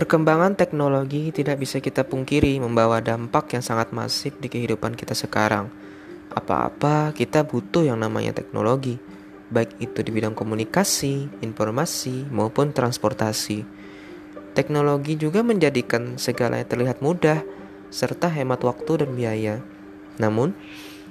Perkembangan 0.00 0.56
teknologi 0.56 1.28
tidak 1.28 1.60
bisa 1.60 1.76
kita 1.76 2.08
pungkiri 2.08 2.56
membawa 2.56 3.04
dampak 3.04 3.52
yang 3.52 3.60
sangat 3.60 3.92
masif 3.92 4.32
di 4.40 4.48
kehidupan 4.48 4.96
kita 4.96 5.12
sekarang. 5.12 5.68
Apa-apa 6.32 7.12
kita 7.12 7.44
butuh 7.44 7.84
yang 7.84 8.00
namanya 8.00 8.32
teknologi, 8.32 8.96
baik 9.52 9.76
itu 9.76 10.00
di 10.00 10.08
bidang 10.08 10.32
komunikasi, 10.32 11.44
informasi, 11.44 12.32
maupun 12.32 12.72
transportasi. 12.72 13.60
Teknologi 14.56 15.20
juga 15.20 15.44
menjadikan 15.44 16.16
segalanya 16.16 16.64
terlihat 16.64 17.04
mudah, 17.04 17.44
serta 17.92 18.32
hemat 18.32 18.64
waktu 18.64 19.04
dan 19.04 19.12
biaya. 19.12 19.60
Namun, 20.16 20.56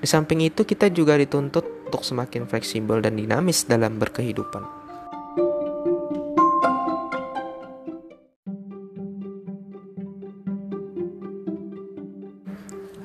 di 0.00 0.08
samping 0.08 0.40
itu 0.40 0.64
kita 0.64 0.88
juga 0.88 1.20
dituntut 1.20 1.68
untuk 1.92 2.00
semakin 2.00 2.48
fleksibel 2.48 3.04
dan 3.04 3.20
dinamis 3.20 3.68
dalam 3.68 4.00
berkehidupan. 4.00 4.79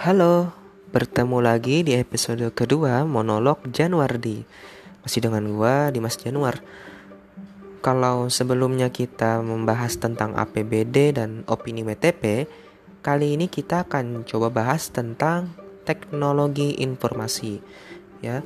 Halo, 0.00 0.48
bertemu 0.96 1.44
lagi 1.44 1.84
di 1.84 1.92
episode 1.92 2.48
kedua 2.56 3.04
monolog 3.04 3.60
Januardi. 3.68 4.48
Masih 5.04 5.20
dengan 5.20 5.44
gua 5.52 5.92
Dimas 5.92 6.16
Januar. 6.16 6.64
Kalau 7.84 8.32
sebelumnya 8.32 8.88
kita 8.88 9.44
membahas 9.44 10.00
tentang 10.00 10.32
APBD 10.40 11.20
dan 11.20 11.44
opini 11.52 11.84
WTP, 11.84 12.48
kali 13.04 13.36
ini 13.36 13.52
kita 13.52 13.84
akan 13.84 14.24
coba 14.24 14.48
bahas 14.48 14.88
tentang 14.88 15.52
teknologi 15.84 16.80
informasi 16.80 17.60
ya. 18.24 18.40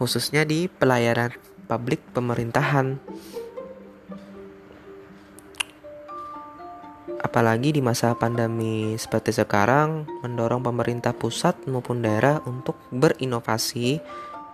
Khususnya 0.00 0.48
di 0.48 0.72
pelayanan 0.72 1.36
publik 1.68 2.00
pemerintahan. 2.16 2.96
Apalagi 7.32 7.72
di 7.72 7.80
masa 7.80 8.12
pandemi 8.12 8.92
seperti 9.00 9.32
sekarang, 9.32 10.04
mendorong 10.20 10.60
pemerintah 10.60 11.16
pusat 11.16 11.56
maupun 11.64 12.04
daerah 12.04 12.44
untuk 12.44 12.76
berinovasi, 12.92 14.04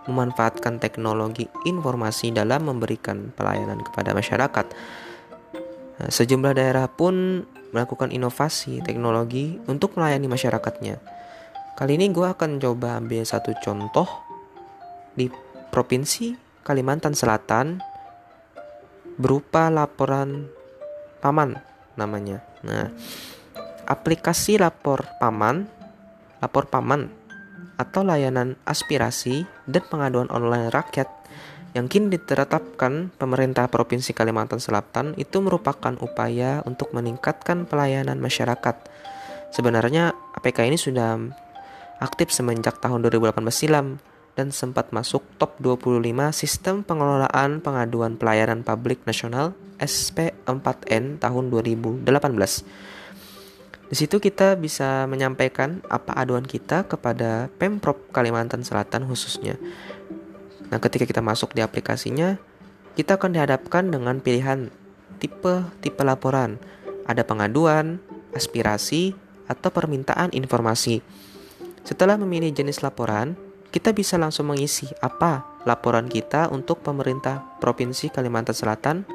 memanfaatkan 0.07 0.79
teknologi 0.79 1.43
informasi 1.67 2.31
dalam 2.31 2.71
memberikan 2.71 3.35
pelayanan 3.35 3.83
kepada 3.83 4.15
masyarakat. 4.15 4.65
Nah, 5.99 6.07
sejumlah 6.07 6.55
daerah 6.55 6.87
pun 6.87 7.43
melakukan 7.75 8.15
inovasi 8.15 8.79
teknologi 8.79 9.59
untuk 9.67 9.99
melayani 9.99 10.31
masyarakatnya. 10.31 11.03
Kali 11.75 11.99
ini 11.99 12.07
gue 12.15 12.31
akan 12.31 12.63
coba 12.63 12.95
ambil 12.95 13.27
satu 13.27 13.59
contoh 13.59 14.07
di 15.19 15.27
Provinsi 15.67 16.31
Kalimantan 16.63 17.11
Selatan 17.11 17.83
berupa 19.19 19.67
laporan 19.67 20.47
paman 21.19 21.59
namanya. 21.99 22.48
Nah, 22.65 22.91
aplikasi 23.87 24.59
lapor 24.59 25.07
paman, 25.17 25.67
lapor 26.43 26.67
paman 26.67 27.09
atau 27.79 28.03
layanan 28.03 28.59
aspirasi 28.67 29.47
dan 29.63 29.83
pengaduan 29.87 30.27
online 30.31 30.67
rakyat 30.67 31.07
yang 31.77 31.85
kini 31.85 32.17
ditetapkan 32.17 33.13
pemerintah 33.13 33.69
Provinsi 33.69 34.11
Kalimantan 34.11 34.57
Selatan 34.57 35.13
itu 35.21 35.37
merupakan 35.39 35.93
upaya 36.01 36.65
untuk 36.65 36.91
meningkatkan 36.97 37.69
pelayanan 37.69 38.17
masyarakat. 38.17 38.75
Sebenarnya 39.53 40.17
APK 40.33 40.65
ini 40.65 40.77
sudah 40.81 41.17
aktif 42.01 42.33
semenjak 42.33 42.81
tahun 42.81 43.05
2018 43.05 43.37
silam 43.53 44.01
dan 44.33 44.49
sempat 44.49 44.89
masuk 44.89 45.21
top 45.37 45.59
25 45.61 46.01
sistem 46.33 46.81
pengelolaan 46.81 47.61
pengaduan 47.61 48.17
pelayanan 48.17 48.65
publik 48.65 49.03
nasional 49.05 49.53
SP4N 49.79 51.17
tahun 51.17 51.49
2018. 51.49 52.03
Di 53.89 53.95
situ 53.97 54.21
kita 54.21 54.53
bisa 54.53 55.09
menyampaikan 55.09 55.81
apa 55.89 56.13
aduan 56.13 56.45
kita 56.45 56.85
kepada 56.85 57.49
Pemprov 57.57 57.97
Kalimantan 58.13 58.61
Selatan 58.61 59.09
khususnya. 59.09 59.57
Nah, 60.69 60.77
ketika 60.77 61.09
kita 61.09 61.25
masuk 61.25 61.57
di 61.57 61.65
aplikasinya, 61.65 62.37
kita 62.93 63.17
akan 63.17 63.33
dihadapkan 63.33 63.89
dengan 63.89 64.21
pilihan 64.21 64.69
tipe-tipe 65.17 66.05
laporan. 66.05 66.61
Ada 67.09 67.25
pengaduan, 67.25 67.97
aspirasi, 68.37 69.17
atau 69.49 69.73
permintaan 69.73 70.29
informasi. 70.37 71.01
Setelah 71.81 72.21
memilih 72.21 72.53
jenis 72.53 72.85
laporan, 72.85 73.33
kita 73.73 73.93
bisa 73.97 74.21
langsung 74.21 74.53
mengisi 74.53 74.85
apa 75.01 75.61
laporan 75.65 76.05
kita 76.05 76.49
untuk 76.53 76.85
pemerintah 76.85 77.41
Provinsi 77.57 78.13
Kalimantan 78.13 78.53
Selatan 78.53 79.09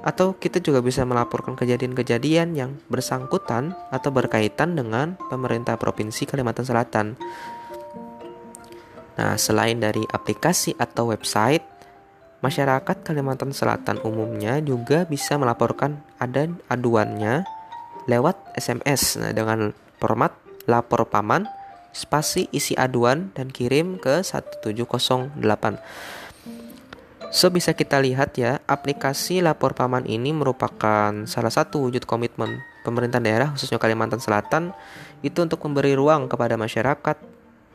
atau 0.00 0.32
kita 0.32 0.64
juga 0.64 0.80
bisa 0.80 1.04
melaporkan 1.04 1.56
kejadian-kejadian 1.56 2.56
yang 2.56 2.80
bersangkutan 2.88 3.76
atau 3.92 4.08
berkaitan 4.08 4.72
dengan 4.72 5.20
pemerintah 5.28 5.76
Provinsi 5.76 6.24
Kalimantan 6.24 6.64
Selatan. 6.64 7.06
Nah, 9.20 9.36
selain 9.36 9.76
dari 9.76 10.00
aplikasi 10.08 10.72
atau 10.80 11.12
website, 11.12 11.60
masyarakat 12.40 13.04
Kalimantan 13.04 13.52
Selatan 13.52 14.00
umumnya 14.00 14.56
juga 14.64 15.04
bisa 15.04 15.36
melaporkan 15.36 16.00
ada 16.16 16.48
aduannya 16.72 17.44
lewat 18.08 18.56
SMS 18.56 19.20
nah, 19.20 19.36
dengan 19.36 19.76
format 20.00 20.32
lapor 20.64 21.04
paman 21.04 21.44
spasi 21.92 22.48
isi 22.54 22.72
aduan 22.78 23.34
dan 23.36 23.52
kirim 23.52 24.00
ke 24.00 24.24
1708. 24.24 25.36
So 27.30 27.46
bisa 27.54 27.78
kita 27.78 28.02
lihat 28.02 28.34
ya, 28.34 28.58
aplikasi 28.66 29.38
lapor 29.38 29.78
paman 29.78 30.02
ini 30.02 30.34
merupakan 30.34 31.14
salah 31.30 31.54
satu 31.54 31.78
wujud 31.86 32.02
komitmen 32.02 32.58
pemerintah 32.82 33.22
daerah 33.22 33.54
khususnya 33.54 33.78
Kalimantan 33.78 34.18
Selatan 34.18 34.74
itu 35.22 35.38
untuk 35.38 35.62
memberi 35.62 35.94
ruang 35.94 36.26
kepada 36.26 36.58
masyarakat 36.58 37.16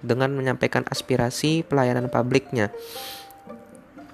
dengan 0.04 0.36
menyampaikan 0.36 0.84
aspirasi 0.92 1.64
pelayanan 1.64 2.12
publiknya. 2.12 2.76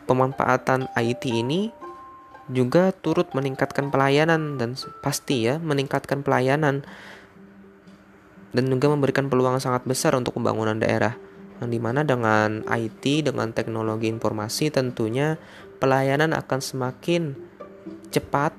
Pemanfaatan 0.05 0.93
IT 0.93 1.25
ini 1.25 1.73
juga 2.45 2.93
turut 2.93 3.33
meningkatkan 3.33 3.89
pelayanan 3.89 4.61
dan 4.61 4.77
pasti 5.01 5.49
ya 5.49 5.57
meningkatkan 5.57 6.21
pelayanan 6.21 6.85
dan 8.51 8.63
juga 8.67 8.93
memberikan 8.93 9.25
peluang 9.25 9.57
sangat 9.57 9.87
besar 9.89 10.13
untuk 10.13 10.37
pembangunan 10.37 10.77
daerah 10.77 11.15
yang 11.61 11.69
di 11.69 11.77
mana 11.77 12.01
dengan 12.01 12.65
IT 12.65 13.29
dengan 13.29 13.53
teknologi 13.53 14.09
informasi 14.09 14.73
tentunya 14.73 15.37
pelayanan 15.77 16.33
akan 16.33 16.59
semakin 16.59 17.37
cepat 18.09 18.57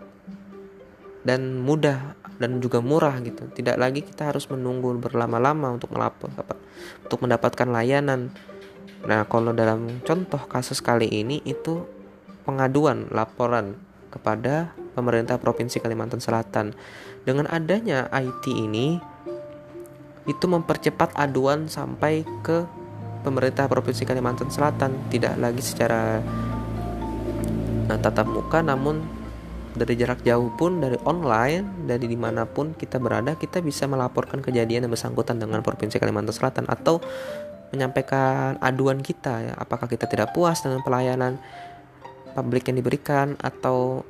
dan 1.26 1.58
mudah 1.62 2.14
dan 2.38 2.58
juga 2.62 2.78
murah 2.78 3.18
gitu. 3.22 3.46
Tidak 3.50 3.74
lagi 3.78 4.02
kita 4.02 4.30
harus 4.30 4.46
menunggu 4.50 4.94
berlama-lama 4.98 5.74
untuk 5.74 5.94
melapor 5.94 6.30
untuk 7.02 7.18
mendapatkan 7.22 7.66
layanan. 7.66 8.30
Nah 9.06 9.26
kalau 9.26 9.50
dalam 9.50 10.02
contoh 10.06 10.42
kasus 10.46 10.78
kali 10.78 11.10
ini 11.10 11.42
itu 11.42 11.82
pengaduan 12.46 13.10
laporan 13.10 13.78
kepada 14.10 14.74
pemerintah 14.94 15.38
provinsi 15.38 15.78
Kalimantan 15.78 16.22
Selatan. 16.22 16.74
Dengan 17.22 17.46
adanya 17.50 18.10
IT 18.10 18.50
ini 18.50 18.98
itu 20.26 20.46
mempercepat 20.46 21.14
aduan 21.19 21.66
sampai 21.66 22.26
ke 22.46 22.66
pemerintah 23.22 23.70
provinsi 23.70 24.02
Kalimantan 24.04 24.50
Selatan 24.50 25.08
tidak 25.08 25.38
lagi 25.38 25.62
secara 25.62 26.20
nah, 27.86 27.98
tatap 27.98 28.28
muka 28.28 28.60
namun 28.60 29.02
dari 29.72 29.96
jarak 29.96 30.20
jauh 30.20 30.52
pun 30.52 30.84
dari 30.84 31.00
online 31.08 31.88
dari 31.88 32.04
di 32.04 32.18
mana 32.18 32.44
pun 32.44 32.76
kita 32.76 33.00
berada 33.00 33.38
kita 33.40 33.64
bisa 33.64 33.88
melaporkan 33.88 34.44
kejadian 34.44 34.84
yang 34.84 34.92
bersangkutan 34.92 35.40
dengan 35.40 35.64
provinsi 35.64 35.96
Kalimantan 35.96 36.36
Selatan 36.36 36.68
atau 36.68 37.00
menyampaikan 37.72 38.60
aduan 38.60 39.00
kita 39.00 39.48
ya 39.48 39.52
apakah 39.56 39.88
kita 39.88 40.04
tidak 40.04 40.36
puas 40.36 40.60
dengan 40.60 40.84
pelayanan 40.84 41.40
publik 42.36 42.68
yang 42.68 42.76
diberikan 42.84 43.40
atau 43.40 44.04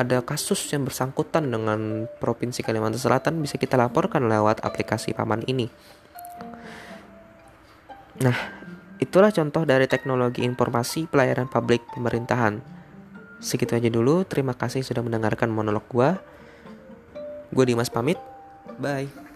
ada 0.00 0.24
kasus 0.24 0.64
yang 0.72 0.88
bersangkutan 0.88 1.44
dengan 1.52 2.08
Provinsi 2.16 2.64
Kalimantan 2.64 2.96
Selatan 2.96 3.36
bisa 3.44 3.60
kita 3.60 3.76
laporkan 3.76 4.24
lewat 4.32 4.64
aplikasi 4.64 5.12
Paman 5.12 5.44
ini. 5.44 5.68
Nah, 8.20 8.36
itulah 9.00 9.32
contoh 9.32 9.64
dari 9.64 9.88
teknologi 9.88 10.44
informasi 10.44 11.08
pelayanan 11.08 11.48
publik 11.48 11.80
pemerintahan. 11.96 12.60
Segitu 13.40 13.72
aja 13.72 13.88
dulu, 13.88 14.28
terima 14.28 14.52
kasih 14.52 14.84
sudah 14.84 15.00
mendengarkan 15.00 15.48
monolog 15.48 15.88
gua. 15.88 16.20
Gue 17.48 17.64
Dimas 17.64 17.88
pamit, 17.88 18.20
bye. 18.76 19.29